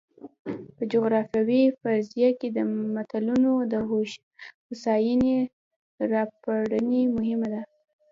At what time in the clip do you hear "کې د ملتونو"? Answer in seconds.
2.39-3.51